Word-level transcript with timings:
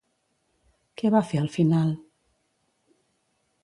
Què 1.01 1.13
va 1.17 1.23
fer 1.33 1.43
al 1.43 1.53
final? 1.59 1.95